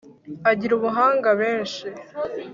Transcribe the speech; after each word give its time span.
agira 0.51 0.71
ubuhanga 0.75 1.29
benshi 1.41 1.85